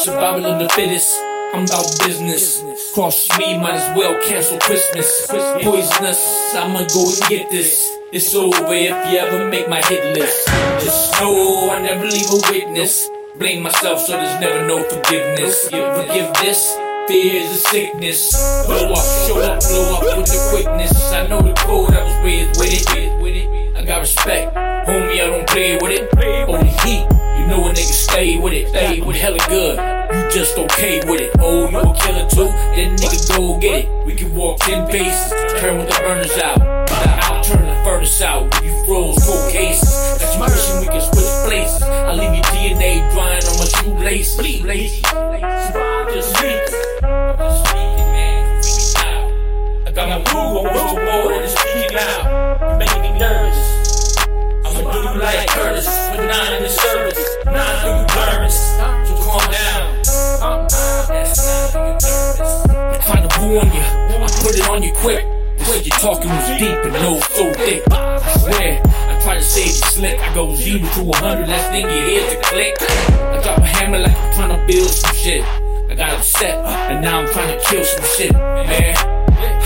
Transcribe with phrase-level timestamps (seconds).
[0.00, 1.20] Survival of the fittest.
[1.52, 2.64] I'm about business.
[2.94, 5.26] Cross me, might as well cancel Christmas.
[5.28, 7.86] Poisonous, I'ma go and get this.
[8.10, 10.48] It's over if you ever make my hit list.
[10.80, 13.10] Just know I never leave a witness.
[13.36, 15.68] Blame myself so there's never no forgiveness.
[15.68, 16.74] Forgive this.
[17.06, 18.64] Fear is a sickness.
[18.66, 21.12] Blow up, show up, blow up with the quickness.
[21.12, 23.76] I know the code, I was raised with it.
[23.76, 24.56] I got respect.
[24.56, 26.10] Homie, I don't play with it.
[28.20, 28.68] Stay with it.
[28.68, 29.78] Stay with hella good.
[29.78, 31.30] You just okay with it.
[31.38, 32.50] Oh, you a killer too?
[32.76, 34.06] Then nigga go get it.
[34.06, 35.32] We can walk 10 paces.
[35.60, 36.60] Turn with the burners out.
[36.90, 38.42] I'll turn the furnace out.
[38.62, 39.88] You froze cold cases.
[40.20, 41.82] Got you wishing we can switch places.
[41.82, 45.49] I leave your DNA drying on my shoelaces.
[63.50, 63.82] Warn you.
[63.82, 65.26] I put it on you quick.
[65.58, 67.82] The shit you talking was deep and no so thick.
[67.90, 70.20] I swear, I try to save you slick.
[70.20, 72.76] I go zero to a 100, last thing you hear to click.
[72.78, 75.42] I drop a hammer like I'm trying to build some shit.
[75.90, 78.94] I got upset, and now I'm trying to kill some shit, man.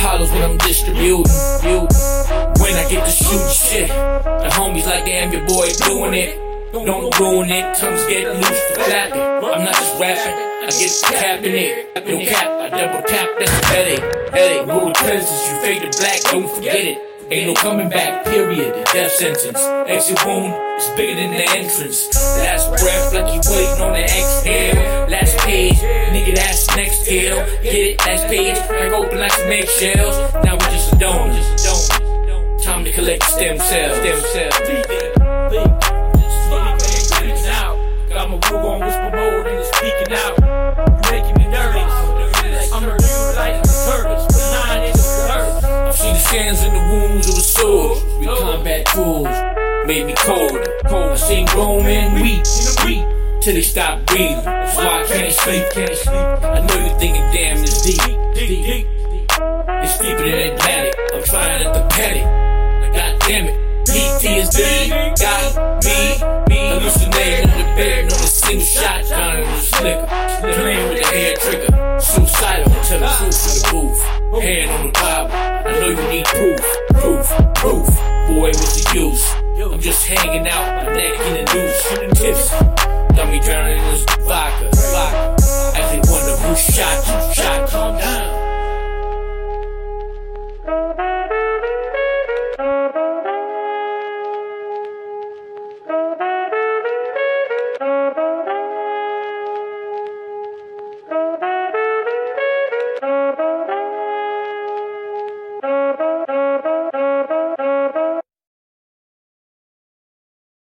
[0.01, 1.29] Hollows when I'm distributing.
[2.57, 6.41] When I get to shoot shit, the homies like, damn, your boy doing it.
[6.73, 9.21] Don't ruin it, tongues getting loose for clapping.
[9.21, 12.09] I'm not just rapping, I get to capping it.
[12.09, 12.64] No cap,
[15.15, 16.99] The you fade to black, don't forget it.
[17.31, 18.85] Ain't no coming back, period.
[18.93, 19.63] Death sentence.
[19.87, 22.13] Exit wound is bigger than the entrance.
[22.39, 25.07] Last breath, like you waiting on the exhale.
[25.09, 27.47] Last page, nigga, that's next tail.
[27.63, 30.17] Get it, last page, crack open like some eggshells.
[30.43, 32.59] Now we just a donor.
[32.65, 33.97] Time to collect stem cells.
[33.99, 34.55] Stem cells.
[38.09, 40.44] Got my Ruger on whisper mode and it's speaking out.
[46.35, 48.03] Scans in the wounds of the sword.
[48.19, 49.29] We combat tools
[49.87, 50.51] made me cold.
[50.87, 51.13] Cold.
[51.13, 52.43] I seen grown men weep,
[52.85, 53.07] weep
[53.41, 54.43] till they stop breathing.
[54.43, 56.17] That's why I can't sleep, can't sleep.
[56.17, 58.03] I know you're thinking, damn, it's deep,
[58.35, 58.87] deep.
[59.85, 60.95] It's deeper than Atlantic.
[61.15, 62.27] I'm trying to panic.
[62.95, 63.65] God damn it.
[63.87, 66.19] PTSD got me,
[66.51, 70.07] hallucinating in the bed, on a single shot, down in the slicker,
[70.41, 74.93] playing with the hair trigger, suicidal, tell the truth in the booth, hand on the
[74.93, 75.24] Bible,
[75.85, 76.61] know you need proof,
[76.95, 77.87] proof, proof,
[78.27, 79.35] boy, what's the use?
[79.73, 82.51] I'm just hanging out, my neck in the noose, tips,
[83.17, 83.83] got me drowning